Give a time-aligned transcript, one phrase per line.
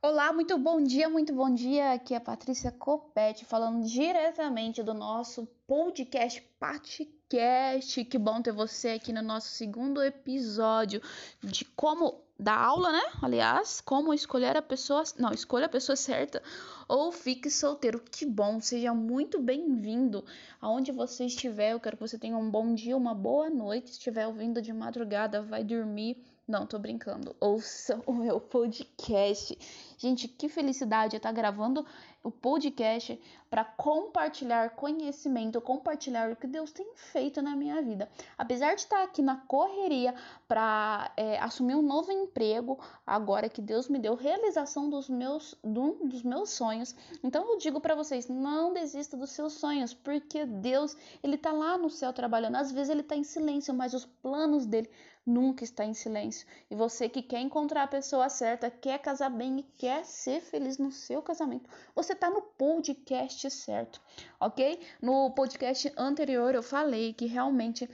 [0.00, 1.94] Olá, muito bom dia, muito bom dia.
[1.94, 8.04] Aqui é a Patrícia Copete falando diretamente do nosso podcast Patcast.
[8.04, 11.02] Que bom ter você aqui no nosso segundo episódio
[11.42, 13.02] de como dar aula, né?
[13.20, 16.40] Aliás, como escolher a pessoa, não, escolha a pessoa certa
[16.86, 18.00] ou fique solteiro.
[18.00, 20.24] Que bom, seja muito bem-vindo.
[20.60, 23.90] Aonde você estiver, eu quero que você tenha um bom dia, uma boa noite.
[23.90, 27.36] Se estiver ouvindo de madrugada, vai dormir não, tô brincando.
[27.38, 29.58] Ouça o meu podcast.
[29.98, 31.84] Gente, que felicidade estar gravando
[32.22, 33.20] o podcast
[33.50, 38.08] para compartilhar conhecimento, compartilhar o que Deus tem feito na minha vida.
[38.36, 40.14] Apesar de estar aqui na correria
[40.46, 45.94] para é, assumir um novo emprego, agora que Deus me deu realização dos meus, do,
[46.04, 46.94] dos meus sonhos,
[47.24, 51.76] então eu digo para vocês, não desista dos seus sonhos, porque Deus, ele tá lá
[51.76, 52.54] no céu trabalhando.
[52.56, 54.88] Às vezes ele tá em silêncio, mas os planos dele
[55.28, 56.46] nunca está em silêncio.
[56.70, 60.78] E você que quer encontrar a pessoa certa, quer casar bem e quer ser feliz
[60.78, 64.00] no seu casamento, você está no podcast certo,
[64.40, 64.80] ok?
[65.00, 67.88] No podcast anterior eu falei que realmente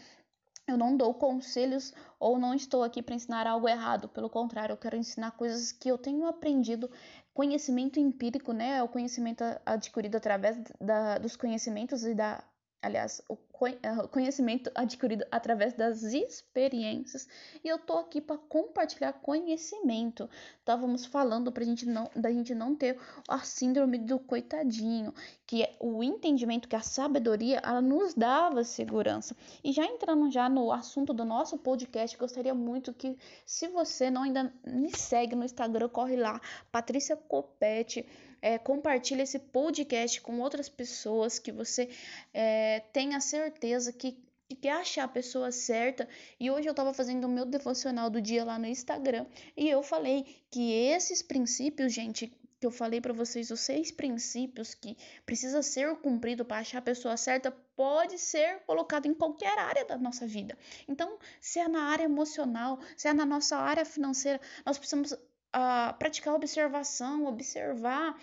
[0.67, 4.09] eu não dou conselhos ou não estou aqui para ensinar algo errado.
[4.09, 6.91] Pelo contrário, eu quero ensinar coisas que eu tenho aprendido,
[7.35, 8.79] conhecimento empírico, né?
[8.79, 12.43] É o conhecimento adquirido através da, dos conhecimentos e da
[12.85, 13.37] aliás, o
[13.83, 17.27] é, conhecimento adquirido através das experiências
[17.63, 20.29] e eu tô aqui para compartilhar conhecimento.
[20.59, 25.15] Estávamos falando pra gente não da gente não ter a síndrome do coitadinho,
[25.47, 29.35] que é o entendimento que a sabedoria ela nos dava segurança.
[29.63, 34.25] E já entrando já no assunto do nosso podcast, gostaria muito que se você não
[34.25, 36.41] ainda me segue no Instagram, corre lá,
[36.71, 38.07] Patrícia Copete
[38.45, 41.89] é, compartilhe esse podcast com outras pessoas que você
[42.35, 46.07] é, tenha certeza que que quer achar a pessoa certa.
[46.39, 49.25] E hoje eu estava fazendo o meu devocional do dia lá no Instagram
[49.57, 54.75] e eu falei que esses princípios, gente, que eu falei para vocês, os seis princípios
[54.75, 59.87] que precisa ser cumprido para achar a pessoa certa, pode ser colocado em qualquer área
[59.87, 60.57] da nossa vida.
[60.87, 65.17] Então, se é na área emocional, se é na nossa área financeira, nós precisamos
[65.55, 68.15] uh, praticar observação, observar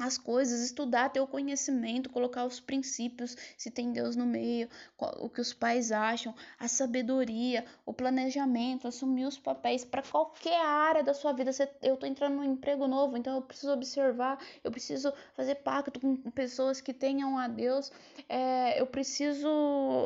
[0.00, 4.68] as coisas, estudar, ter o conhecimento, colocar os princípios, se tem Deus no meio,
[4.98, 11.02] o que os pais acham, a sabedoria, o planejamento, assumir os papéis para qualquer área
[11.02, 11.50] da sua vida.
[11.82, 16.16] eu tô entrando num emprego novo, então eu preciso observar, eu preciso fazer pacto com
[16.30, 17.92] pessoas que tenham a Deus,
[18.28, 19.48] é, eu preciso,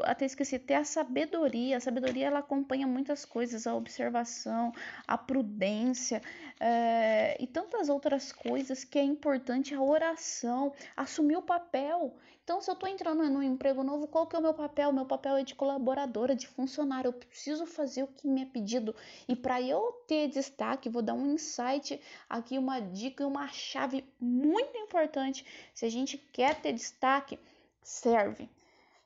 [0.04, 1.76] até esqueci, ter a sabedoria.
[1.76, 4.72] A sabedoria ela acompanha muitas coisas, a observação,
[5.06, 6.22] a prudência
[6.58, 12.14] é, e tantas outras coisas que é importante a oração, assumir o papel.
[12.42, 14.92] Então, se eu estou entrando num emprego novo, qual que é o meu papel?
[14.92, 17.08] Meu papel é de colaboradora, de funcionário.
[17.08, 18.94] Eu preciso fazer o que me é pedido.
[19.26, 24.04] E para eu ter destaque, vou dar um insight aqui, uma dica e uma chave
[24.20, 25.46] muito importante.
[25.72, 27.38] Se a gente quer ter destaque,
[27.82, 28.48] serve.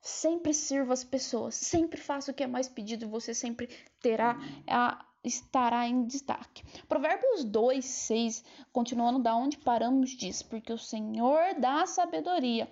[0.00, 3.68] Sempre sirva as pessoas, sempre faça o que é mais pedido e você sempre
[4.00, 4.36] terá
[4.66, 6.64] a estará em destaque.
[6.88, 12.68] Provérbios 2, 6, continuando da onde paramos, diz: Porque o Senhor dá sabedoria,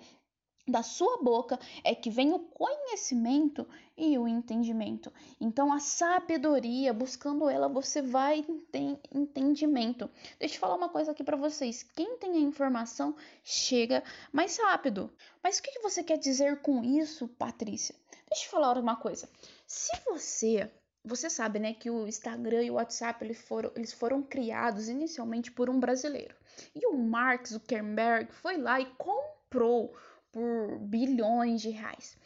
[0.67, 3.65] da sua boca é que vem o conhecimento
[3.95, 5.11] e o entendimento.
[5.39, 10.09] Então, a sabedoria, buscando ela, você vai ter entendimento.
[10.37, 15.09] Deixa eu falar uma coisa aqui para vocês: quem tem a informação chega mais rápido.
[15.41, 17.95] Mas o que você quer dizer com isso, Patrícia?
[18.29, 19.29] Deixa eu falar uma coisa.
[19.65, 20.69] Se você
[21.07, 25.51] você sabe, né, que o Instagram e o WhatsApp eles foram, eles foram criados inicialmente
[25.51, 26.35] por um brasileiro.
[26.75, 29.95] E o Mark Zuckerberg foi lá e comprou
[30.31, 32.17] por bilhões de reais.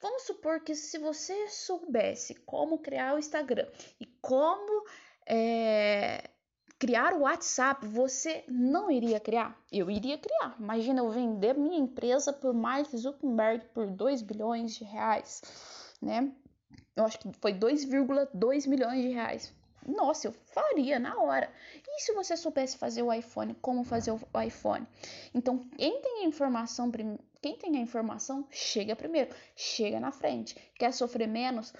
[0.00, 3.66] Vamos supor que se você soubesse como criar o Instagram
[4.00, 4.86] e como
[5.26, 6.30] é,
[6.78, 9.60] criar o WhatsApp, você não iria criar?
[9.72, 10.56] Eu iria criar.
[10.58, 15.42] Imagina eu vender minha empresa por Mark Zuckerberg por 2 bilhões de reais,
[16.00, 16.32] né?
[16.98, 19.54] Eu acho que foi 2,2 milhões de reais.
[19.86, 21.50] Nossa, eu faria na hora.
[21.86, 24.86] E se você soubesse fazer o iPhone, como fazer o iPhone?
[25.32, 26.90] Então, quem tem a informação,
[27.40, 30.56] quem tem a informação, chega primeiro, chega na frente.
[30.74, 31.72] Quer sofrer menos?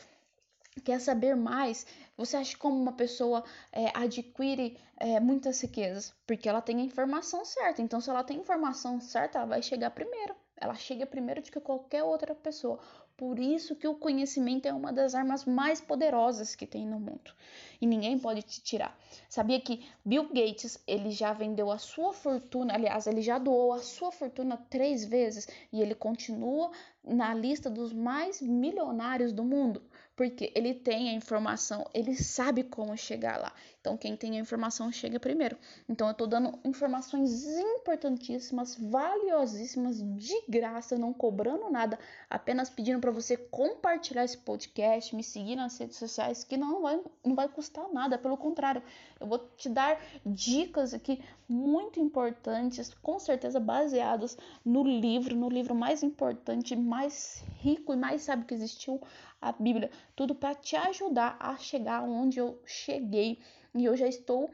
[0.84, 1.84] Quer saber mais?
[2.16, 6.14] Você acha como uma pessoa é, adquire é, muitas riquezas?
[6.26, 7.82] Porque ela tem a informação certa.
[7.82, 10.34] Então, se ela tem a informação certa, ela vai chegar primeiro.
[10.60, 12.78] Ela chega primeiro do que qualquer outra pessoa.
[13.16, 17.32] Por isso que o conhecimento é uma das armas mais poderosas que tem no mundo.
[17.80, 18.96] E ninguém pode te tirar.
[19.28, 23.78] Sabia que Bill Gates, ele já vendeu a sua fortuna, aliás, ele já doou a
[23.78, 26.70] sua fortuna três vezes e ele continua
[27.02, 29.82] na lista dos mais milionários do mundo,
[30.18, 33.52] porque ele tem a informação, ele sabe como chegar lá.
[33.80, 35.56] Então, quem tem a informação chega primeiro.
[35.88, 41.96] Então, eu tô dando informações importantíssimas, valiosíssimas, de graça, não cobrando nada,
[42.28, 47.00] apenas pedindo para você compartilhar esse podcast, me seguir nas redes sociais, que não vai,
[47.24, 48.82] não vai custar nada, pelo contrário,
[49.20, 55.74] eu vou te dar dicas aqui muito importantes, com certeza baseadas no livro, no livro
[55.74, 59.00] mais importante, mais rico e mais sábio que existiu,
[59.40, 59.90] a Bíblia.
[60.16, 63.38] Tudo para te ajudar a chegar onde eu cheguei
[63.74, 64.50] e eu já estou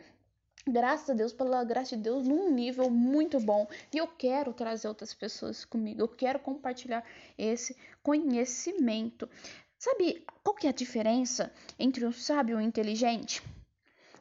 [0.66, 3.68] graças a Deus, pela graça de Deus, num nível muito bom.
[3.92, 6.00] E eu quero trazer outras pessoas comigo.
[6.00, 7.04] Eu quero compartilhar
[7.36, 9.28] esse conhecimento.
[9.78, 13.42] Sabe qual que é a diferença entre o sábio e o inteligente?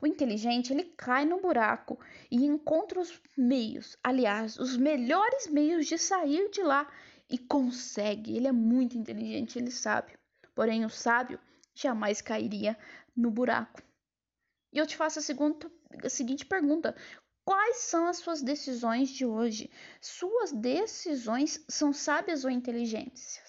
[0.02, 1.98] O inteligente, ele cai no buraco
[2.30, 6.92] e encontra os meios, aliás, os melhores meios de sair de lá
[7.30, 8.36] e consegue.
[8.36, 10.12] Ele é muito inteligente, ele sabe.
[10.56, 11.40] Porém, o sábio
[11.74, 12.78] jamais cairia
[13.16, 13.82] no buraco.
[14.72, 15.72] E eu te faço a, segunda,
[16.04, 16.96] a seguinte pergunta:
[17.46, 19.70] Quais são as suas decisões de hoje?
[20.00, 23.42] Suas decisões são sábias ou inteligentes?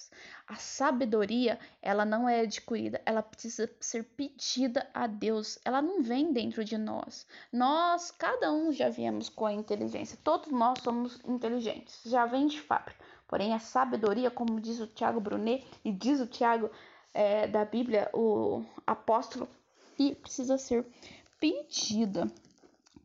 [0.46, 5.58] A sabedoria, ela não é adquirida, ela precisa ser pedida a Deus.
[5.64, 7.26] Ela não vem dentro de nós.
[7.52, 10.18] Nós, cada um já viemos com a inteligência.
[10.22, 12.02] Todos nós somos inteligentes.
[12.04, 13.02] Já vem de fábrica.
[13.26, 16.70] Porém, a sabedoria, como diz o Tiago Brunet e diz o Tiago
[17.14, 19.48] é, da Bíblia, o apóstolo,
[19.98, 20.84] e precisa ser
[21.40, 22.30] pedida.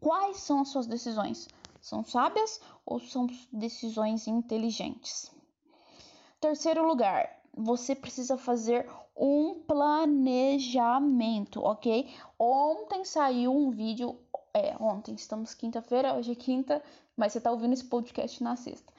[0.02, 1.48] Quais são as suas decisões?
[1.82, 5.32] São sábias ou são decisões inteligentes?
[6.42, 12.10] Terceiro lugar, você precisa fazer um planejamento, ok?
[12.38, 14.18] Ontem saiu um vídeo,
[14.54, 16.82] é, ontem, estamos quinta-feira, hoje é quinta,
[17.16, 18.92] mas você tá ouvindo esse podcast na sexta.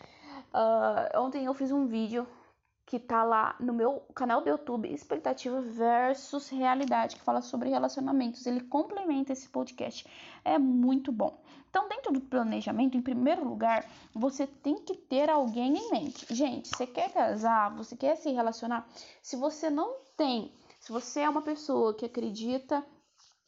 [0.52, 2.26] Uh, ontem eu fiz um vídeo
[2.90, 8.44] que tá lá no meu canal do YouTube, Expectativa versus Realidade, que fala sobre relacionamentos.
[8.46, 10.04] Ele complementa esse podcast.
[10.44, 11.40] É muito bom.
[11.70, 16.34] Então, dentro do planejamento, em primeiro lugar, você tem que ter alguém em mente.
[16.34, 18.84] Gente, você quer casar, você quer se relacionar?
[19.22, 22.84] Se você não tem, se você é uma pessoa que acredita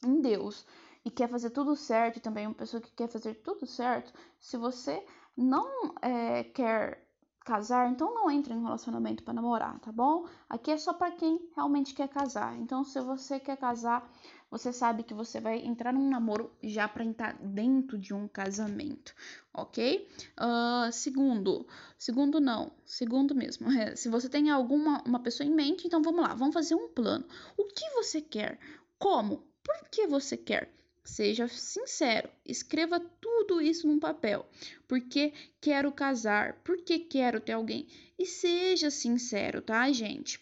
[0.05, 0.65] em Deus
[1.03, 4.55] e quer fazer tudo certo, e também uma pessoa que quer fazer tudo certo, se
[4.55, 5.05] você
[5.35, 5.67] não
[6.01, 7.03] é, quer
[7.43, 10.25] casar, então não entre em relacionamento para namorar, tá bom?
[10.49, 12.57] Aqui é só para quem realmente quer casar.
[12.57, 14.09] Então, se você quer casar,
[14.49, 19.13] você sabe que você vai entrar num namoro já para entrar dentro de um casamento,
[19.53, 20.07] ok?
[20.39, 21.65] Uh, segundo,
[21.97, 23.71] segundo não, segundo mesmo.
[23.71, 26.87] É, se você tem alguma uma pessoa em mente, então vamos lá, vamos fazer um
[26.87, 27.25] plano.
[27.57, 28.59] O que você quer?
[28.99, 29.43] Como?
[29.63, 30.71] Por que você quer?
[31.03, 34.45] Seja sincero, escreva tudo isso num papel.
[34.87, 37.87] Porque quero casar, porque quero ter alguém.
[38.17, 40.39] E seja sincero, tá, gente?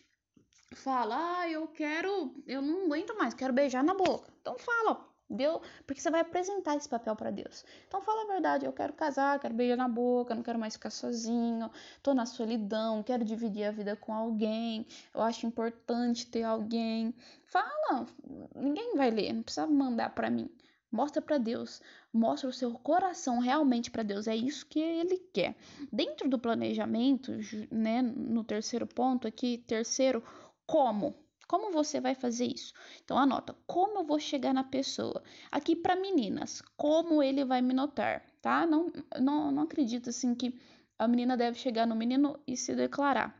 [0.73, 4.31] Fala, ah, eu quero, eu não aguento mais, quero beijar na boca.
[4.39, 7.65] Então fala, Deus, porque você vai apresentar esse papel para Deus.
[7.87, 10.89] Então fala a verdade, eu quero casar, quero beijar na boca, não quero mais ficar
[10.89, 11.71] sozinho,
[12.03, 17.13] tô na solidão, quero dividir a vida com alguém, eu acho importante ter alguém.
[17.45, 18.05] Fala,
[18.55, 20.49] ninguém vai ler, não precisa mandar para mim.
[20.91, 21.81] Mostra para Deus,
[22.11, 25.55] mostra o seu coração realmente para Deus, é isso que ele quer.
[25.89, 27.31] Dentro do planejamento,
[27.71, 30.21] né, no terceiro ponto aqui, terceiro,
[30.65, 31.15] como?
[31.51, 32.73] Como você vai fazer isso?
[33.03, 35.21] Então anota, como eu vou chegar na pessoa?
[35.51, 38.65] Aqui para meninas, como ele vai me notar, tá?
[38.65, 38.89] Não,
[39.19, 40.57] não, não acredito assim que
[40.97, 43.37] a menina deve chegar no menino e se declarar.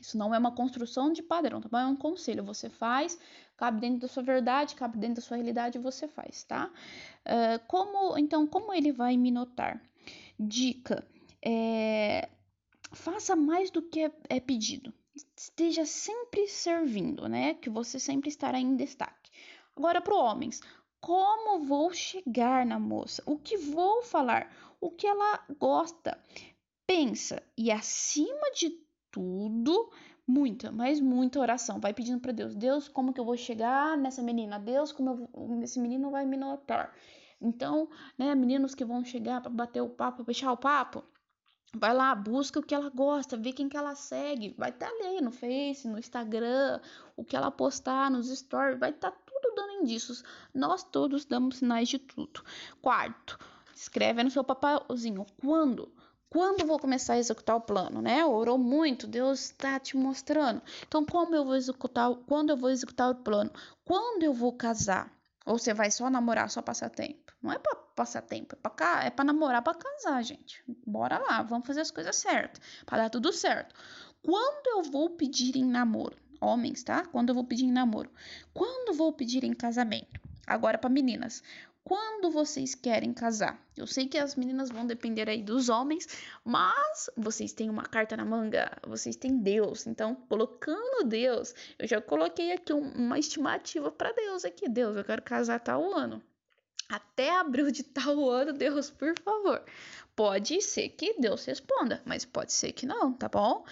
[0.00, 1.78] Isso não é uma construção de padrão, tá bom?
[1.78, 2.44] É um conselho.
[2.44, 3.18] Você faz,
[3.56, 6.70] cabe dentro da sua verdade, cabe dentro da sua realidade, você faz, tá?
[7.26, 9.82] Uh, como, então, como ele vai me notar?
[10.38, 11.04] Dica:
[11.44, 12.28] é,
[12.92, 14.94] faça mais do que é, é pedido.
[15.36, 17.54] Esteja sempre servindo, né?
[17.54, 19.30] Que você sempre estará em destaque.
[19.76, 20.60] Agora, para homens,
[21.00, 23.22] como vou chegar na moça?
[23.26, 24.52] O que vou falar?
[24.80, 26.18] O que ela gosta?
[26.86, 28.70] Pensa e acima de
[29.10, 29.90] tudo,
[30.26, 31.80] muita, mas muita oração.
[31.80, 34.58] Vai pedindo para Deus: Deus, como que eu vou chegar nessa menina?
[34.58, 36.94] Deus, como eu, esse menino vai me notar?
[37.40, 41.02] Então, né, meninos que vão chegar para bater o papo, fechar o papo,
[41.74, 44.92] vai lá, busca o que ela gosta, vê quem que ela segue, vai estar tá
[44.92, 46.80] ali no Face, no Instagram,
[47.16, 50.24] o que ela postar nos stories, vai estar tá tudo dando indícios.
[50.54, 52.42] Nós todos damos sinais de tudo.
[52.82, 53.38] Quarto,
[53.74, 55.92] escreve no seu papelzinho quando
[56.30, 58.24] quando vou começar a executar o plano, né?
[58.24, 60.62] Orou muito, Deus está te mostrando.
[60.86, 63.50] Então, como eu vou executar, quando eu vou executar o plano?
[63.84, 65.12] Quando eu vou casar?
[65.44, 67.32] Ou você vai só namorar, só passar tempo?
[67.42, 70.64] Não é para passar tempo, é para é para namorar, para casar, gente.
[70.86, 73.74] Bora lá, vamos fazer as coisas certas, para dar tudo certo.
[74.22, 76.16] Quando eu vou pedir em namoro?
[76.40, 77.04] Homens, tá?
[77.04, 78.10] Quando eu vou pedir em namoro?
[78.54, 80.18] Quando vou pedir em casamento?
[80.46, 81.42] Agora para meninas.
[81.84, 83.62] Quando vocês querem casar?
[83.76, 86.08] Eu sei que as meninas vão depender aí dos homens,
[86.42, 89.86] mas vocês têm uma carta na manga, vocês têm Deus.
[89.86, 94.70] Então, colocando Deus, eu já coloquei aqui uma estimativa para Deus aqui.
[94.70, 96.22] Deus, eu quero casar tal ano
[96.90, 99.62] até abril de tal ano, Deus, por favor.
[100.16, 103.64] Pode ser que Deus responda, mas pode ser que não, tá bom?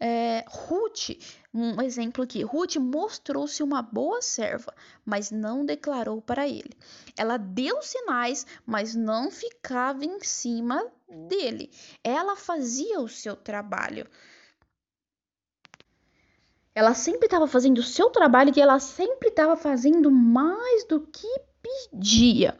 [0.00, 1.10] É, Ruth,
[1.54, 2.42] um exemplo aqui.
[2.42, 4.74] Ruth mostrou-se uma boa serva,
[5.04, 6.72] mas não declarou para ele.
[7.16, 10.84] Ela deu sinais, mas não ficava em cima
[11.28, 11.70] dele.
[12.02, 14.08] Ela fazia o seu trabalho.
[16.74, 21.28] Ela sempre estava fazendo o seu trabalho e ela sempre estava fazendo mais do que
[21.62, 22.54] pedia.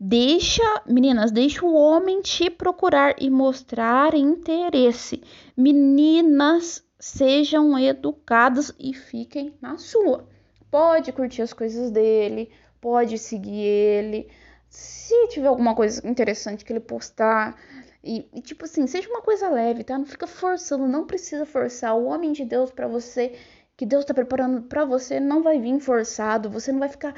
[0.00, 5.22] Deixa, meninas, deixa o homem te procurar e mostrar interesse.
[5.56, 10.28] Meninas, sejam educadas e fiquem na sua.
[10.70, 14.28] Pode curtir as coisas dele, pode seguir ele.
[14.68, 17.58] Se tiver alguma coisa interessante que ele postar,
[18.02, 19.98] e, e, tipo assim, seja uma coisa leve, tá?
[19.98, 21.96] Não fica forçando, não precisa forçar.
[21.96, 23.34] O homem de Deus para você,
[23.76, 26.48] que Deus tá preparando para você, não vai vir forçado.
[26.50, 27.14] Você não vai ficar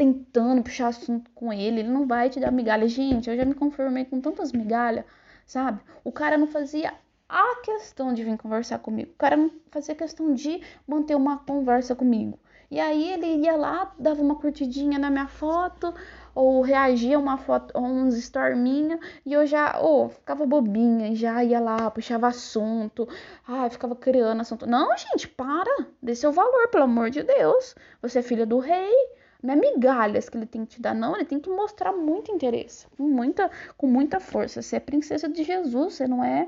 [0.00, 2.88] tentando puxar assunto com ele, ele não vai te dar migalha.
[2.88, 5.04] Gente, eu já me conformei com tantas migalhas,
[5.44, 5.78] sabe?
[6.02, 6.94] O cara não fazia
[7.28, 11.94] a questão de vir conversar comigo, o cara não fazia questão de manter uma conversa
[11.94, 12.38] comigo.
[12.70, 15.92] E aí ele ia lá, dava uma curtidinha na minha foto,
[16.34, 21.14] ou reagia a uma foto, a uns story minha, e eu já, oh, ficava bobinha,
[21.14, 23.06] já ia lá, puxava assunto,
[23.46, 24.66] ah, ficava criando assunto.
[24.66, 27.74] Não, gente, para, dê seu valor, pelo amor de Deus.
[28.00, 28.94] Você é filha do rei,
[29.42, 31.14] não é migalhas que ele tem que te dar, não.
[31.14, 34.62] Ele tem que mostrar muito interesse, com muita, com muita força.
[34.62, 36.46] Você é princesa de Jesus, você não é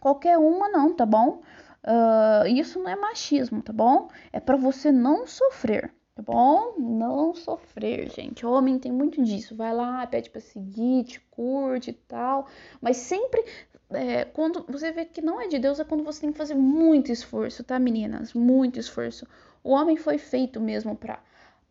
[0.00, 1.40] qualquer uma, não, tá bom?
[1.84, 4.08] Uh, isso não é machismo, tá bom?
[4.32, 6.74] É para você não sofrer, tá bom?
[6.78, 8.46] Não sofrer, gente.
[8.46, 9.56] Homem tem muito disso.
[9.56, 12.46] Vai lá, pede pra seguir, te curte e tal.
[12.80, 13.44] Mas sempre
[13.90, 16.54] é, quando você vê que não é de Deus, é quando você tem que fazer
[16.54, 18.32] muito esforço, tá, meninas?
[18.32, 19.26] Muito esforço.
[19.62, 21.20] O homem foi feito mesmo pra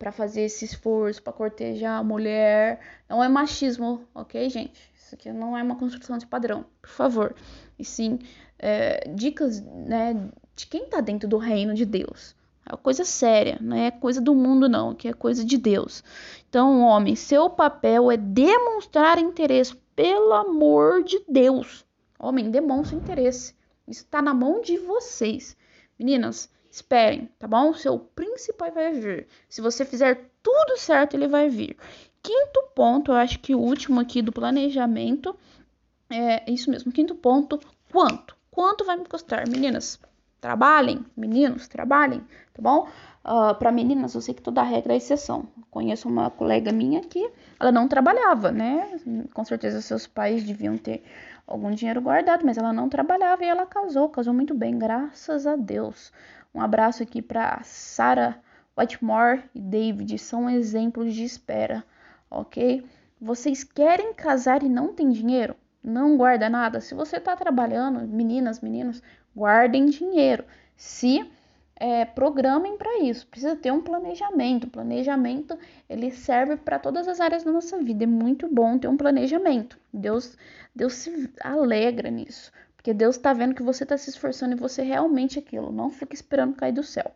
[0.02, 2.80] para fazer esse esforço, para cortejar a mulher.
[3.08, 4.90] Não é machismo, ok, gente?
[4.96, 7.36] Isso aqui não é uma construção de padrão, por favor.
[7.78, 8.18] E sim,
[8.58, 12.34] é, dicas né, de quem está dentro do reino de Deus.
[12.68, 16.02] É coisa séria, não é coisa do mundo, não, que é coisa de Deus.
[16.48, 21.84] Então, homem, seu papel é demonstrar interesse, pelo amor de Deus.
[22.18, 23.54] Homem, demonstre interesse.
[23.86, 25.56] Isso está na mão de vocês.
[25.96, 27.68] Meninas, Esperem, tá bom?
[27.68, 29.28] O seu príncipe vai vir.
[29.46, 31.76] Se você fizer tudo certo, ele vai vir.
[32.22, 35.36] Quinto ponto, eu acho que o último aqui do planejamento
[36.08, 36.90] é isso mesmo.
[36.90, 37.60] Quinto ponto,
[37.92, 38.34] quanto?
[38.50, 39.46] Quanto vai me custar?
[39.46, 40.00] Meninas,
[40.40, 41.04] trabalhem.
[41.14, 42.20] Meninos, trabalhem,
[42.54, 42.84] tá bom?
[43.22, 45.46] Uh, ah, para meninas, eu sei que toda regra é exceção.
[45.70, 48.98] Conheço uma colega minha que ela não trabalhava, né?
[49.34, 51.04] Com certeza seus pais deviam ter
[51.46, 55.54] algum dinheiro guardado, mas ela não trabalhava e ela casou, casou muito bem, graças a
[55.54, 56.10] Deus.
[56.54, 58.38] Um abraço aqui para Sarah
[58.76, 61.84] Whitmore e David, são exemplos de espera,
[62.30, 62.84] ok?
[63.20, 65.54] Vocês querem casar e não tem dinheiro?
[65.82, 66.80] Não guarda nada.
[66.80, 69.02] Se você está trabalhando, meninas, meninos,
[69.34, 70.44] guardem dinheiro.
[70.76, 71.28] Se
[71.76, 73.26] é, programem para isso.
[73.26, 74.64] Precisa ter um planejamento.
[74.68, 78.04] O planejamento ele serve para todas as áreas da nossa vida.
[78.04, 79.78] É muito bom ter um planejamento.
[79.92, 80.36] Deus,
[80.74, 82.52] Deus se alegra nisso.
[82.82, 85.70] Porque Deus está vendo que você está se esforçando e você realmente aquilo.
[85.70, 87.12] Não fique esperando cair do céu.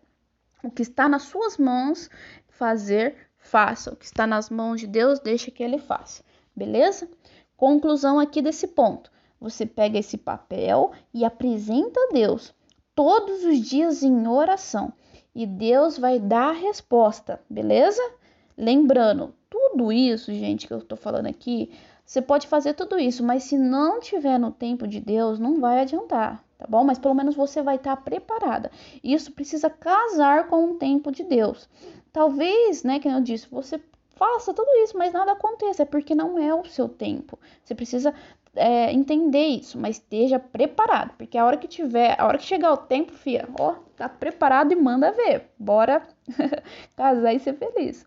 [0.62, 2.08] O que está nas suas mãos
[2.48, 3.92] fazer, faça.
[3.92, 6.22] O que está nas mãos de Deus, deixa que ele faça.
[6.54, 7.10] Beleza?
[7.56, 9.10] Conclusão aqui desse ponto.
[9.40, 12.54] Você pega esse papel e apresenta a Deus
[12.94, 14.92] todos os dias em oração.
[15.34, 18.00] E Deus vai dar a resposta, beleza?
[18.56, 21.72] Lembrando, tudo isso, gente, que eu tô falando aqui,
[22.06, 25.80] você pode fazer tudo isso, mas se não tiver no tempo de Deus, não vai
[25.80, 26.84] adiantar, tá bom?
[26.84, 28.70] Mas pelo menos você vai estar tá preparada.
[29.02, 31.68] Isso precisa casar com o tempo de Deus.
[32.12, 33.80] Talvez, né, que eu disse, você
[34.14, 37.36] faça tudo isso, mas nada aconteça, é porque não é o seu tempo.
[37.64, 38.14] Você precisa
[38.54, 42.72] é, entender isso, mas esteja preparado, porque a hora que tiver, a hora que chegar
[42.72, 45.50] o tempo, fia, ó, tá preparado e manda ver.
[45.58, 46.06] Bora
[46.96, 48.06] casar e ser feliz.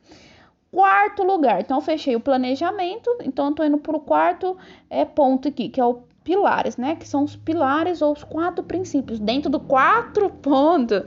[0.72, 4.56] Quarto lugar, então fechei o planejamento, então tô indo pro quarto
[4.90, 6.96] é, ponto aqui, que é o pilares, né?
[6.96, 9.20] Que são os pilares ou os quatro princípios.
[9.20, 11.04] Dentro do quatro ponto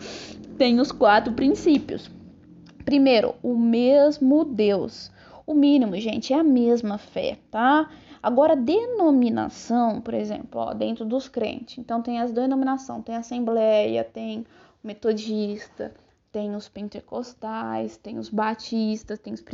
[0.58, 2.10] tem os quatro princípios.
[2.84, 5.12] Primeiro, o mesmo Deus.
[5.46, 7.88] O mínimo, gente, é a mesma fé, tá?
[8.22, 11.78] Agora, denominação, por exemplo, ó, dentro dos crentes.
[11.78, 14.46] Então, tem as denominações, tem assembleia, tem
[14.82, 15.92] metodista,
[16.32, 19.44] tem os pentecostais, tem os batistas, tem os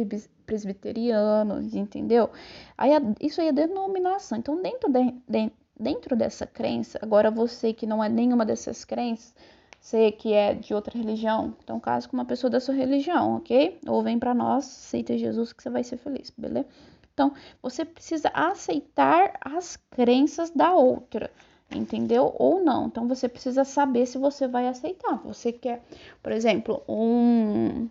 [0.47, 2.31] presbiterianos, entendeu?
[2.79, 4.39] Aí isso aí é denominação.
[4.39, 9.35] Então, dentro, de, de, dentro dessa crença, agora você que não é nenhuma dessas crenças,
[9.81, 13.79] você que é de outra religião, então case com uma pessoa da sua religião, ok?
[13.87, 16.69] Ou vem para nós, aceita Jesus que você vai ser feliz, beleza?
[17.13, 21.29] Então, você precisa aceitar as crenças da outra
[21.71, 22.35] entendeu?
[22.39, 22.87] Ou não.
[22.87, 25.17] Então você precisa saber se você vai aceitar.
[25.25, 25.83] Você quer,
[26.23, 27.89] por exemplo, um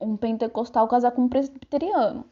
[0.00, 2.24] um pentecostal casar com um presbiteriano.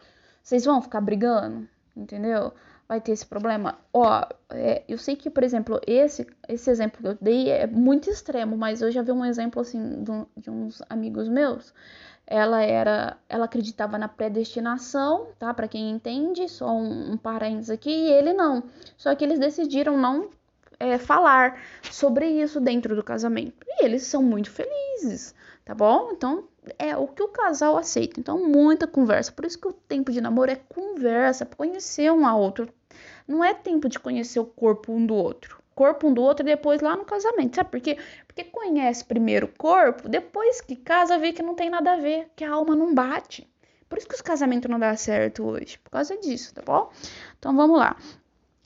[0.43, 2.53] Vocês vão ficar brigando, entendeu?
[2.89, 3.79] Vai ter esse problema.
[3.93, 8.09] Ó, é, eu sei que, por exemplo, esse, esse exemplo que eu dei é muito
[8.09, 11.75] extremo, mas eu já vi um exemplo assim de, de uns amigos meus.
[12.25, 15.53] Ela era, ela acreditava na predestinação, tá?
[15.55, 18.63] Para quem entende, só um, um parênteses aqui, e ele não.
[18.97, 20.29] Só que eles decidiram não
[20.79, 23.55] é, falar sobre isso dentro do casamento.
[23.67, 26.11] E eles são muito felizes, tá bom?
[26.13, 26.45] Então
[26.79, 28.19] é o que o casal aceita.
[28.19, 29.33] Então, muita conversa.
[29.33, 32.69] Por isso que o tempo de namoro é conversa, para conhecer um ao outro.
[33.27, 35.63] Não é tempo de conhecer o corpo um do outro.
[35.75, 37.57] Corpo um do outro e depois lá no casamento.
[37.57, 37.99] Sabe por quê?
[38.27, 42.31] Porque conhece primeiro o corpo, depois que casa vê que não tem nada a ver,
[42.35, 43.47] que a alma não bate.
[43.89, 46.91] Por isso que os casamentos não dão certo hoje, por causa disso, tá bom?
[47.39, 47.97] Então vamos lá.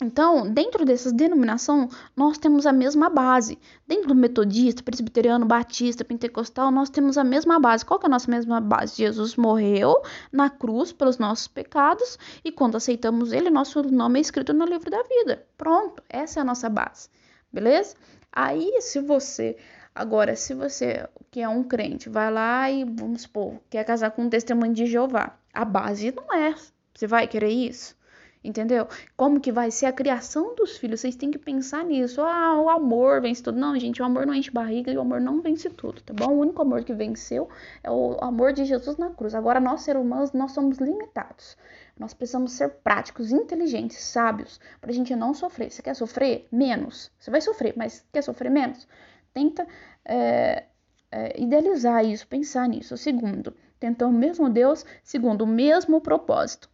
[0.02, 3.58] Então, dentro dessas denominações, nós temos a mesma base.
[3.86, 7.84] Dentro do metodista, presbiteriano, batista, pentecostal, nós temos a mesma base.
[7.84, 8.96] Qual que é a nossa mesma base?
[8.96, 10.02] Jesus morreu
[10.32, 14.90] na cruz pelos nossos pecados e quando aceitamos ele, nosso nome é escrito no livro
[14.90, 15.46] da vida.
[15.58, 17.08] Pronto, essa é a nossa base.
[17.52, 17.94] Beleza?
[18.32, 19.56] Aí, se você
[19.94, 24.22] Agora, se você, que é um crente, vai lá e, vamos supor, quer casar com
[24.22, 26.54] um testemunho de Jeová, a base não é.
[26.94, 27.96] Você vai querer isso?
[28.42, 28.88] Entendeu?
[29.18, 31.00] Como que vai ser a criação dos filhos?
[31.00, 32.22] Vocês têm que pensar nisso.
[32.22, 33.58] Ah, o amor vence tudo.
[33.58, 36.32] Não, gente, o amor não enche barriga e o amor não vence tudo, tá bom?
[36.32, 37.50] O único amor que venceu
[37.84, 39.34] é o amor de Jesus na cruz.
[39.34, 41.54] Agora, nós, seres humanos, nós somos limitados.
[41.98, 45.70] Nós precisamos ser práticos, inteligentes, sábios, pra gente não sofrer.
[45.70, 46.48] Você quer sofrer?
[46.50, 47.12] Menos.
[47.18, 48.88] Você vai sofrer, mas quer sofrer menos?
[49.34, 49.66] Tenta
[50.02, 50.64] é,
[51.10, 52.96] é, idealizar isso, pensar nisso.
[52.96, 56.70] Segundo, tentar o mesmo Deus, segundo, o mesmo propósito.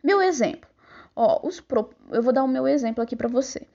[0.00, 0.73] Meu exemplo.
[1.16, 1.90] Ó, os pro...
[2.10, 3.66] eu vou dar o meu exemplo aqui para você.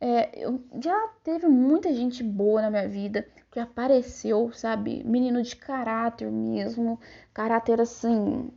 [0.00, 5.02] É, eu já teve muita gente boa na minha vida que apareceu, sabe?
[5.04, 7.00] Menino de caráter mesmo,
[7.32, 8.50] caráter assim,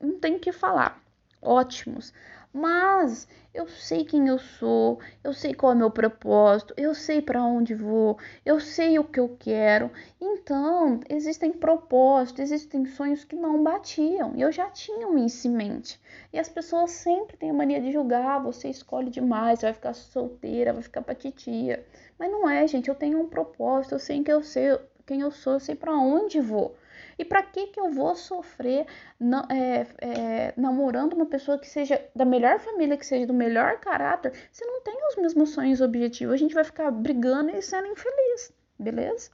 [0.00, 1.00] não tem o que falar.
[1.40, 2.12] Ótimos.
[2.52, 7.22] Mas eu sei quem eu sou, eu sei qual é o meu propósito, eu sei
[7.22, 9.90] para onde vou, eu sei o que eu quero.
[10.20, 14.34] Então, existem propósitos, existem sonhos que não batiam.
[14.36, 16.00] E eu já tinha isso em mente.
[16.32, 20.72] E as pessoas sempre têm a mania de julgar, você escolhe demais, vai ficar solteira,
[20.72, 21.86] vai ficar pra titia.
[22.18, 25.54] Mas não é, gente, eu tenho um propósito, eu sei eu sei, quem eu sou,
[25.54, 26.74] eu sei para onde vou.
[27.22, 28.84] E para que que eu vou sofrer
[29.18, 33.78] não, é, é, namorando uma pessoa que seja da melhor família, que seja do melhor
[33.78, 36.34] caráter, se não tem os mesmos sonhos e objetivos?
[36.34, 39.30] A gente vai ficar brigando e sendo infeliz, beleza?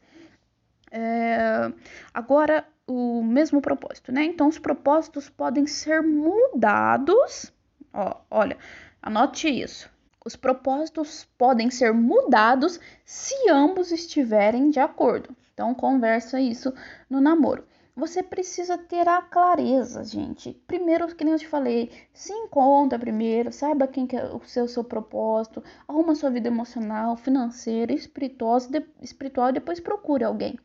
[0.92, 1.72] É,
[2.12, 4.22] agora, o mesmo propósito, né?
[4.22, 7.50] Então, os propósitos podem ser mudados.
[7.90, 8.58] Ó, olha,
[9.00, 9.90] anote isso.
[10.22, 15.34] Os propósitos podem ser mudados se ambos estiverem de acordo.
[15.54, 16.74] Então, conversa isso
[17.08, 17.66] no namoro.
[17.98, 20.52] Você precisa ter a clareza, gente.
[20.68, 24.68] Primeiro, que nem eu te falei, se encontra primeiro, saiba quem que é o seu,
[24.68, 30.56] seu propósito, arruma sua vida emocional, financeira, espiritual, de, espiritual, depois procure alguém.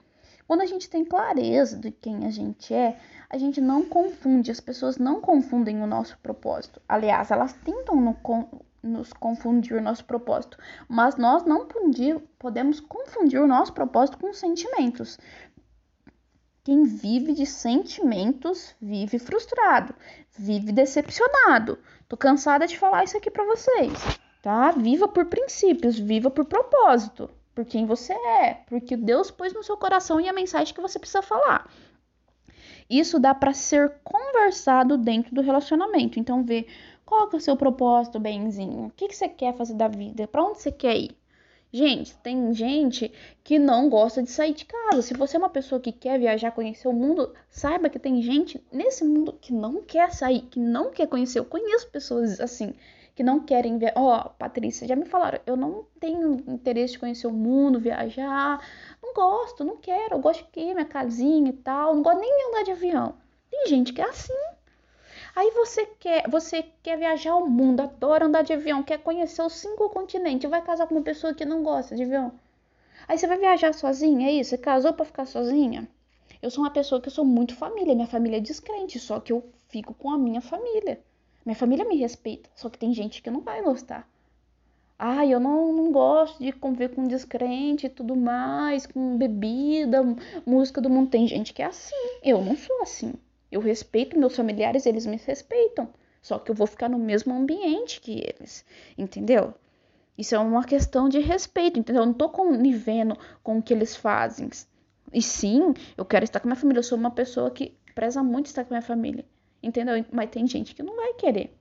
[0.46, 4.60] Quando a gente tem clareza de quem a gente é, a gente não confunde, as
[4.60, 6.80] pessoas não confundem o nosso propósito.
[6.88, 8.15] Aliás, elas tentam no,
[8.84, 11.67] nos confundir o nosso propósito, mas nós não
[12.38, 15.17] podemos confundir o nosso propósito com sentimentos.
[16.65, 19.93] Quem vive de sentimentos vive frustrado,
[20.32, 21.78] vive decepcionado.
[22.08, 23.91] Tô cansada de falar isso aqui para vocês,
[24.41, 24.71] tá?
[24.71, 29.76] Viva por princípios, viva por propósito, por quem você é, porque Deus pôs no seu
[29.76, 31.69] coração e a mensagem que você precisa falar.
[32.89, 36.17] Isso dá para ser conversado dentro do relacionamento.
[36.17, 36.65] Então, vê
[37.06, 38.86] qual é o seu propósito, benzinho.
[38.86, 40.28] O que, que você quer fazer da vida?
[40.28, 41.17] Para onde você quer ir?
[41.76, 43.12] Gente, tem gente
[43.44, 45.02] que não gosta de sair de casa.
[45.02, 48.64] Se você é uma pessoa que quer viajar, conhecer o mundo, saiba que tem gente
[48.72, 51.40] nesse mundo que não quer sair, que não quer conhecer.
[51.40, 52.76] Eu conheço pessoas assim,
[53.16, 53.92] que não querem ver.
[53.96, 58.64] Ó, oh, Patrícia, já me falaram, eu não tenho interesse de conhecer o mundo, viajar.
[59.02, 60.14] Não gosto, não quero.
[60.14, 61.96] Eu gosto de ter minha casinha e tal.
[61.96, 63.16] Não gosto nem de andar de avião.
[63.50, 64.53] Tem gente que é assim.
[65.36, 69.54] Aí você quer, você quer viajar o mundo, adora andar de avião, quer conhecer os
[69.54, 72.32] cinco continentes, vai casar com uma pessoa que não gosta de avião.
[73.08, 74.52] Aí você vai viajar sozinha, é isso?
[74.52, 75.88] Você casou para ficar sozinha?
[76.41, 79.34] Eu sou uma pessoa que eu sou muito família, minha família é descrente, só que
[79.34, 81.02] eu fico com a minha família.
[81.43, 84.08] Minha família me respeita, só que tem gente que não vai gostar.
[85.00, 90.02] Ai, eu não, não gosto de conviver com descrente e tudo mais, com bebida,
[90.46, 91.10] música do mundo.
[91.10, 92.19] Tem gente que é assim.
[92.22, 93.13] Eu não sou assim.
[93.54, 95.89] Eu respeito meus familiares, eles me respeitam.
[96.22, 98.66] Só que eu vou ficar no mesmo ambiente que eles,
[98.98, 99.54] entendeu?
[100.18, 102.04] Isso é uma questão de respeito, entendeu?
[102.04, 104.50] Eu não tô conivendo com o que eles fazem.
[105.12, 106.80] E sim, eu quero estar com minha família.
[106.80, 109.26] Eu sou uma pessoa que preza muito estar com minha família,
[109.62, 110.04] entendeu?
[110.12, 111.56] Mas tem gente que não vai querer.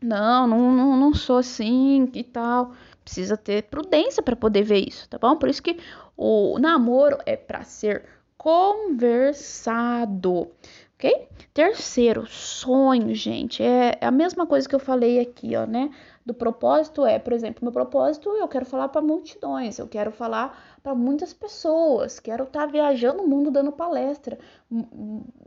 [0.00, 2.72] Não, não, não, não sou assim e tal.
[3.04, 5.36] Precisa ter prudência para poder ver isso, tá bom?
[5.36, 5.78] Por isso que
[6.16, 8.04] o namoro é para ser
[8.36, 10.50] conversado
[11.04, 11.28] ok?
[11.52, 13.62] Terceiro, sonho, gente.
[13.62, 15.90] É, é a mesma coisa que eu falei aqui, ó, né?
[16.24, 20.78] Do propósito é, por exemplo, meu propósito eu quero falar para multidões, eu quero falar
[20.82, 24.38] para muitas pessoas, quero estar tá viajando o mundo dando palestra,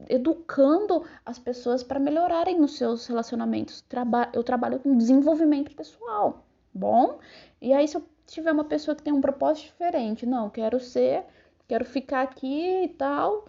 [0.07, 3.81] educando as pessoas para melhorarem nos seus relacionamentos.
[3.81, 7.17] Traba eu trabalho com desenvolvimento pessoal, bom?
[7.59, 11.25] E aí, se eu tiver uma pessoa que tem um propósito diferente, não, quero ser,
[11.67, 13.45] quero ficar aqui e tal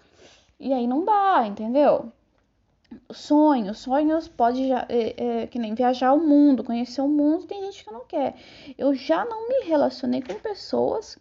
[0.59, 2.13] e aí não dá, entendeu?
[3.13, 7.63] Sonhos, sonhos pode já, é, é, que nem viajar o mundo, conhecer o mundo, tem
[7.65, 8.35] gente que não quer.
[8.77, 11.19] Eu já não me relacionei com pessoas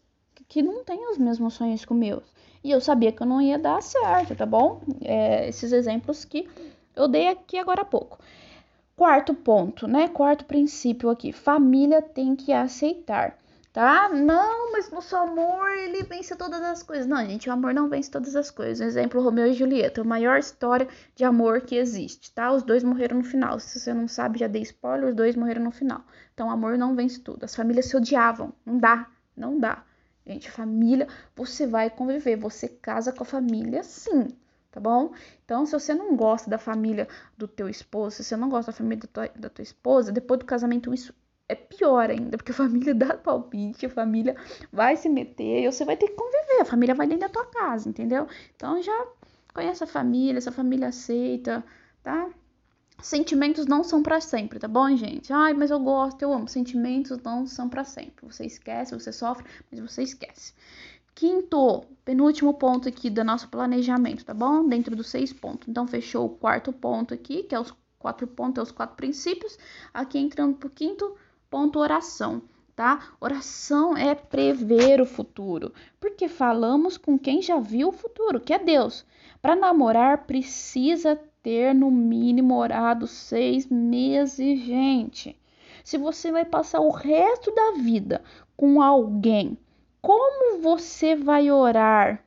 [0.48, 2.24] que, não têm os mesmos sonhos que os meus.
[2.64, 4.82] E eu sabia que eu não ia dar certo, tá bom?
[5.02, 6.48] É, esses exemplos que
[6.96, 8.18] eu dei aqui agora há pouco.
[8.96, 10.08] Quarto ponto, né?
[10.08, 13.38] Quarto princípio aqui: família tem que aceitar
[13.78, 14.10] tá?
[14.10, 17.06] Não, mas nosso amor, ele vence todas as coisas.
[17.06, 18.82] Não, gente, o amor não vence todas as coisas.
[18.82, 22.52] Exemplo, Romeu e Julieta, a maior história de amor que existe, tá?
[22.52, 23.60] Os dois morreram no final.
[23.60, 26.04] Se você não sabe, já dei spoiler, os dois morreram no final.
[26.34, 27.44] Então, o amor não vence tudo.
[27.44, 28.52] As famílias se odiavam.
[28.66, 29.84] Não dá, não dá.
[30.26, 34.30] Gente, família, você vai conviver, você casa com a família sim,
[34.72, 35.14] tá bom?
[35.46, 38.76] Então, se você não gosta da família do teu esposo, se você não gosta da
[38.76, 41.14] família da tua, da tua esposa, depois do casamento isso
[41.50, 44.36] é pior ainda, porque a família dá palpite, a família
[44.72, 47.46] vai se meter e você vai ter que conviver, a família vai dentro da tua
[47.46, 48.28] casa, entendeu?
[48.56, 49.08] Então já
[49.54, 51.64] conhece a família, essa família aceita,
[52.04, 52.30] tá?
[53.02, 55.32] Sentimentos não são para sempre, tá bom, gente?
[55.32, 56.48] Ai, mas eu gosto, eu amo.
[56.48, 58.26] Sentimentos não são para sempre.
[58.26, 60.54] Você esquece, você sofre, mas você esquece.
[61.14, 64.68] Quinto, penúltimo ponto aqui do nosso planejamento, tá bom?
[64.68, 65.68] Dentro dos seis pontos.
[65.68, 69.58] Então, fechou o quarto ponto aqui, que é os quatro pontos, é os quatro princípios.
[69.94, 71.16] Aqui entrando pro quinto,
[71.50, 72.42] Ponto oração,
[72.76, 73.14] tá?
[73.22, 78.60] Oração é prever o futuro, porque falamos com quem já viu o futuro, que é
[78.60, 79.06] Deus.
[79.42, 85.40] Para namorar precisa ter no mínimo orado seis meses, gente.
[85.84, 88.22] Se você vai passar o resto da vida
[88.58, 89.58] com alguém,
[90.02, 92.24] como você vai orar?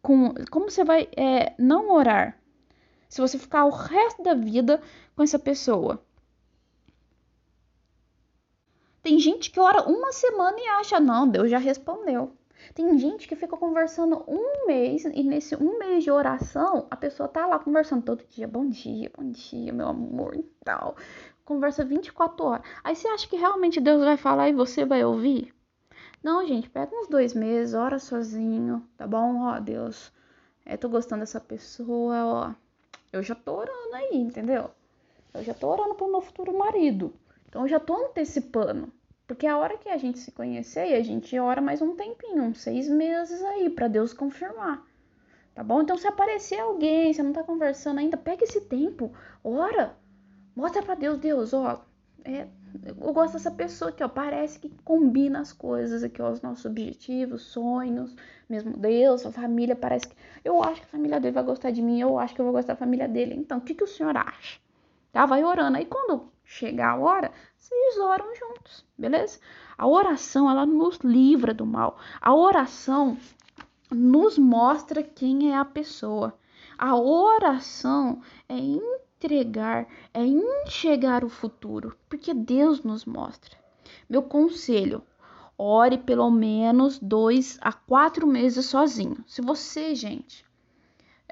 [0.00, 2.38] Com, como você vai é, não orar?
[3.08, 4.80] Se você ficar o resto da vida
[5.16, 6.00] com essa pessoa.
[9.02, 12.32] Tem gente que ora uma semana e acha, não, Deus já respondeu.
[12.72, 17.28] Tem gente que fica conversando um mês e nesse um mês de oração a pessoa
[17.28, 20.96] tá lá conversando todo dia, bom dia, bom dia, meu amor e tal.
[21.44, 22.66] Conversa 24 horas.
[22.84, 25.52] Aí você acha que realmente Deus vai falar e você vai ouvir?
[26.22, 29.42] Não, gente, pega uns dois meses, ora sozinho, tá bom?
[29.42, 30.12] Ó, Deus,
[30.64, 32.54] é, tô gostando dessa pessoa, ó.
[33.12, 34.70] Eu já tô orando aí, entendeu?
[35.34, 37.12] Eu já tô orando pro meu futuro marido.
[37.52, 38.90] Então eu já tô antecipando.
[39.26, 42.62] Porque a hora que a gente se conhecer, a gente ora mais um tempinho, uns
[42.62, 44.82] seis meses aí, para Deus confirmar.
[45.54, 45.82] Tá bom?
[45.82, 49.12] Então se aparecer alguém, você não tá conversando ainda, pega esse tempo,
[49.44, 49.94] ora,
[50.56, 51.84] mostra para Deus, Deus, ó,
[52.24, 52.46] é,
[52.86, 56.64] eu gosto dessa pessoa aqui, ó, parece que combina as coisas aqui, ó, os nossos
[56.64, 58.16] objetivos, sonhos,
[58.48, 61.82] mesmo Deus, a família, parece que eu acho que a família dele vai gostar de
[61.82, 63.34] mim, eu acho que eu vou gostar da família dele.
[63.34, 64.58] Então, o que, que o senhor acha?
[65.12, 65.26] Tá?
[65.26, 65.76] Vai orando.
[65.76, 69.40] Aí quando chegar a hora, vocês oram juntos, beleza?
[69.78, 71.98] A oração, ela nos livra do mal.
[72.20, 73.16] A oração
[73.90, 76.38] nos mostra quem é a pessoa.
[76.76, 83.56] A oração é entregar, é enxergar o futuro, porque Deus nos mostra.
[84.08, 85.02] Meu conselho,
[85.56, 89.24] ore pelo menos dois a quatro meses sozinho.
[89.26, 90.44] Se você, gente,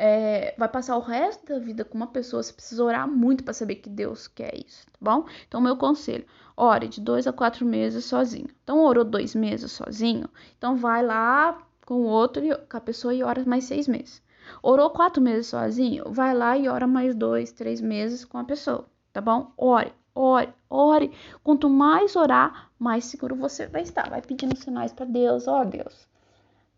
[0.03, 3.53] é, vai passar o resto da vida com uma pessoa, você precisa orar muito para
[3.53, 5.27] saber que Deus quer isso, tá bom?
[5.47, 6.25] Então, meu conselho,
[6.57, 8.49] ore de dois a quatro meses sozinho.
[8.65, 13.23] Então, orou dois meses sozinho, então vai lá com o outro, com a pessoa e
[13.23, 14.23] ora mais seis meses.
[14.63, 18.87] Orou quatro meses sozinho, vai lá e ora mais dois, três meses com a pessoa,
[19.13, 19.53] tá bom?
[19.55, 21.13] Ore, ore, ore.
[21.45, 24.09] Quanto mais orar, mais seguro você vai estar.
[24.09, 26.09] Vai pedindo sinais para Deus, ó oh, Deus.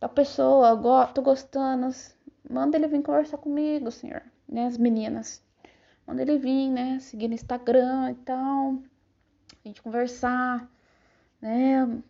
[0.01, 0.77] Da pessoa,
[1.15, 1.87] tô gostando,
[2.49, 5.43] manda ele vir conversar comigo, senhor, né, as meninas.
[6.07, 8.79] Manda ele vir, né, seguir no Instagram e tal,
[9.65, 10.69] a gente conversar,
[11.41, 12.03] né,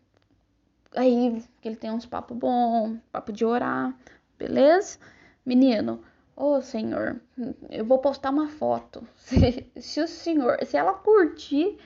[0.95, 3.97] aí que ele tem uns papos bons, papo de orar,
[4.39, 4.99] beleza?
[5.45, 6.03] Menino,
[6.37, 7.21] ô oh, senhor,
[7.69, 9.07] eu vou postar uma foto.
[9.17, 11.79] Se, se o senhor, se ela curtir,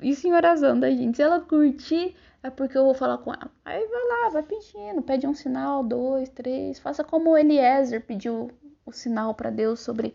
[0.00, 3.50] e senhora Zanda, gente, se ela curtir, é porque eu vou falar com ela.
[3.64, 8.50] Aí vai lá, vai pedindo, pede um sinal, dois, três, faça como Eliezer pediu
[8.84, 10.14] o sinal para Deus sobre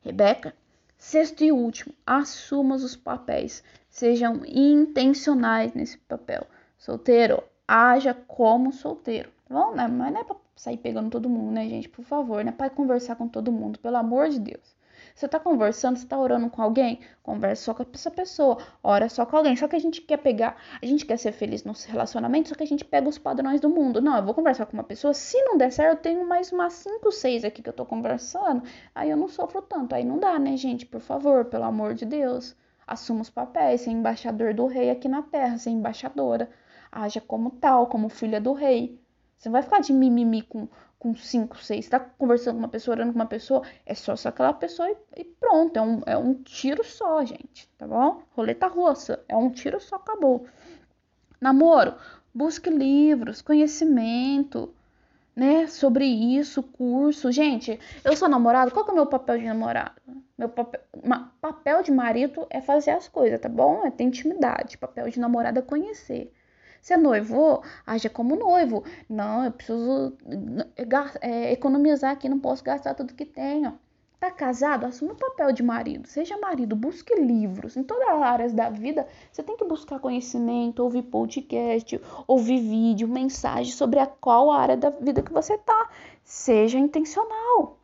[0.00, 0.54] Rebeca.
[0.98, 6.46] Sexto e último, assuma os papéis, sejam intencionais nesse papel.
[6.78, 9.74] Solteiro, haja como solteiro, tá bom?
[9.74, 11.88] Mas não é pra sair pegando todo mundo, né, gente?
[11.88, 12.52] Por favor, né?
[12.52, 14.76] Para conversar com todo mundo, pelo amor de Deus.
[15.14, 17.00] Você tá conversando, você tá orando com alguém?
[17.22, 19.54] Conversa só com essa pessoa, ora só com alguém.
[19.56, 22.62] Só que a gente quer pegar, a gente quer ser feliz nos relacionamentos, só que
[22.62, 24.00] a gente pega os padrões do mundo.
[24.00, 26.72] Não, eu vou conversar com uma pessoa, se não der certo, eu tenho mais umas
[26.74, 28.62] 5, 6 aqui que eu tô conversando,
[28.94, 29.94] aí eu não sofro tanto.
[29.94, 30.86] Aí não dá, né, gente?
[30.86, 32.56] Por favor, pelo amor de Deus.
[32.86, 36.50] Assuma os papéis, ser embaixador do rei aqui na terra, ser embaixadora.
[36.90, 39.00] Haja como tal, como filha do rei.
[39.38, 40.68] Você não vai ficar de mimimi com,
[41.02, 41.88] com cinco, seis.
[41.88, 44.96] Tá conversando com uma pessoa, orando com uma pessoa, é só só aquela pessoa e,
[45.16, 45.76] e, pronto.
[45.76, 47.68] É um, é um tiro só, gente.
[47.76, 48.22] Tá bom?
[48.36, 49.20] Roleta russa.
[49.28, 50.46] É um tiro só, acabou.
[51.40, 51.94] Namoro.
[52.32, 54.72] Busque livros, conhecimento,
[55.34, 55.66] né?
[55.66, 57.32] Sobre isso, curso.
[57.32, 58.70] Gente, eu sou namorado.
[58.70, 60.00] Qual que é o meu papel de namorado?
[60.38, 60.80] Meu papel,
[61.40, 63.84] papel de marido é fazer as coisas, tá bom?
[63.84, 64.78] É ter intimidade.
[64.78, 66.32] Papel de namorado é conhecer.
[66.82, 68.82] Se é noivo, haja como noivo.
[69.08, 70.16] Não, eu preciso
[71.20, 73.78] é, economizar aqui, não posso gastar tudo que tenho.
[74.18, 74.84] Tá casado?
[74.84, 76.08] Assuma o papel de marido.
[76.08, 77.76] Seja marido, busque livros.
[77.76, 83.06] Em todas as áreas da vida, você tem que buscar conhecimento, ouvir podcast, ouvir vídeo,
[83.06, 85.88] mensagem sobre a qual área da vida que você tá.
[86.24, 87.78] Seja intencional.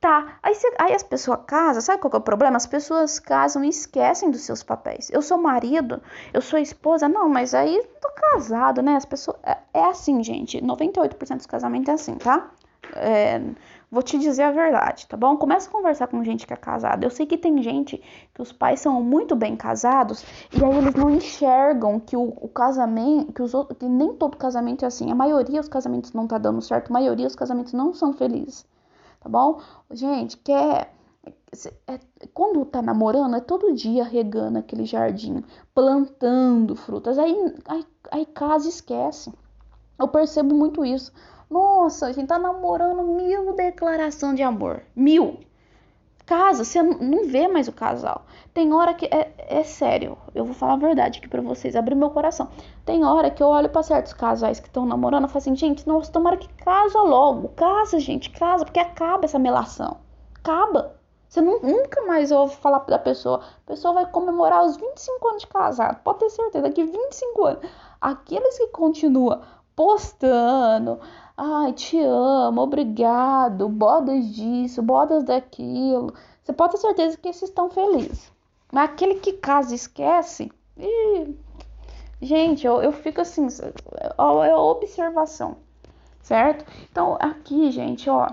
[0.00, 2.56] Tá, aí, cê, aí as pessoas casam, sabe qual é o problema?
[2.56, 5.10] As pessoas casam e esquecem dos seus papéis.
[5.10, 6.00] Eu sou marido,
[6.32, 8.96] eu sou esposa, não, mas aí tô casado, né?
[8.96, 9.36] As pessoas.
[9.42, 10.58] É, é assim, gente.
[10.58, 12.50] 98% dos casamentos é assim, tá?
[12.94, 13.42] É,
[13.90, 15.36] vou te dizer a verdade, tá bom?
[15.36, 17.04] Começa a conversar com gente que é casada.
[17.04, 18.02] Eu sei que tem gente
[18.34, 22.48] que os pais são muito bem casados e aí eles não enxergam que o, o
[22.48, 25.12] casamento, que, os, que nem todo casamento é assim.
[25.12, 28.64] A maioria dos casamentos não tá dando certo, a maioria dos casamentos não são felizes
[29.20, 29.60] tá bom?
[29.90, 30.92] Gente, quer.
[31.86, 31.98] É,
[32.32, 37.18] quando tá namorando, é todo dia regando aquele jardim, plantando frutas.
[37.18, 39.32] Aí, aí, aí casa esquece.
[39.98, 41.12] Eu percebo muito isso.
[41.50, 44.82] Nossa, a gente tá namorando mil declaração de amor.
[44.94, 45.40] Mil
[46.30, 48.22] casa, você não vê mais o casal.
[48.54, 51.96] Tem hora que é, é sério, eu vou falar a verdade aqui para vocês, abrir
[51.96, 52.48] meu coração.
[52.84, 55.88] Tem hora que eu olho para certos casais que estão namorando e falo assim, gente,
[55.88, 57.48] nossa, tomara que casa logo.
[57.48, 59.96] Casa, gente, casa, porque acaba essa melação.
[60.36, 60.94] Acaba.
[61.28, 63.40] Você não, nunca mais ouve falar da pessoa.
[63.66, 66.00] A pessoa vai comemorar os 25 anos de casado.
[66.04, 67.70] Pode ter certeza, daqui 25 anos.
[68.00, 69.40] Aqueles que continuam
[69.74, 71.00] postando,
[71.40, 76.12] ai, te amo, obrigado, bodas disso, bodas daquilo.
[76.42, 78.30] Você pode ter certeza que esses estão felizes.
[78.70, 81.34] Mas aquele que casa esquece, e...
[82.20, 83.46] gente, eu, eu fico assim,
[84.46, 85.56] é observação,
[86.22, 86.64] certo?
[86.90, 88.28] Então, aqui, gente, ó,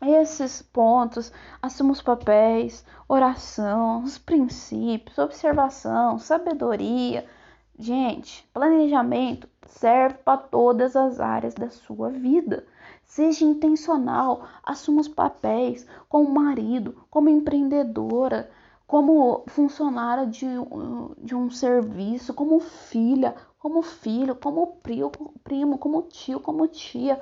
[0.00, 1.30] esses pontos,
[1.60, 7.26] assuma os papéis, oração, os princípios, observação, sabedoria,
[7.80, 12.66] Gente, planejamento serve para todas as áreas da sua vida.
[13.04, 18.50] Seja intencional, assuma os papéis como marido, como empreendedora,
[18.86, 20.46] como funcionária de,
[21.18, 24.78] de um serviço, como filha, como filho, como
[25.44, 27.20] primo, como tio, como tia,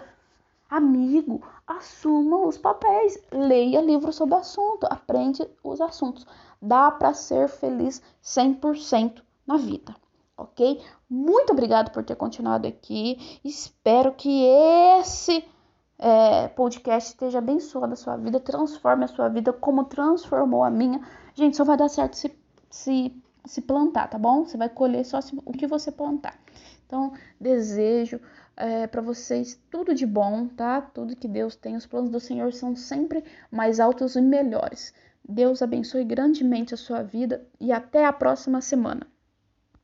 [0.70, 1.42] amigo.
[1.66, 6.26] Assuma os papéis, leia livros sobre assunto, aprende os assuntos.
[6.62, 9.94] Dá para ser feliz 100% na vida
[10.36, 10.80] ok?
[11.08, 13.40] Muito obrigado por ter continuado aqui.
[13.44, 14.44] Espero que
[15.00, 15.44] esse
[15.98, 21.00] é, podcast esteja abençoado a sua vida, transforme a sua vida como transformou a minha.
[21.34, 22.36] Gente, só vai dar certo se,
[22.70, 24.44] se, se plantar, tá bom?
[24.44, 26.38] Você vai colher só se, o que você plantar.
[26.86, 28.20] Então, desejo
[28.56, 30.80] é, para vocês tudo de bom, tá?
[30.80, 31.76] Tudo que Deus tem.
[31.76, 34.94] Os planos do Senhor são sempre mais altos e melhores.
[35.28, 39.06] Deus abençoe grandemente a sua vida e até a próxima semana.